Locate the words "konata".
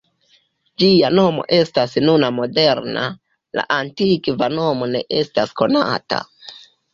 5.63-6.21